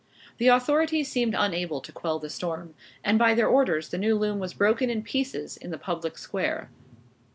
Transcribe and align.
The 0.39 0.47
authorities 0.47 1.11
seemed 1.11 1.35
unable 1.37 1.79
to 1.79 1.91
quell 1.91 2.17
the 2.17 2.31
storm, 2.31 2.73
and 3.03 3.19
by 3.19 3.35
their 3.35 3.47
orders 3.47 3.89
the 3.89 3.99
new 3.99 4.15
loom 4.17 4.39
was 4.39 4.55
broken 4.55 4.89
in 4.89 5.03
pieces 5.03 5.59
on 5.63 5.69
the 5.69 5.77
public 5.77 6.17
square. 6.17 6.71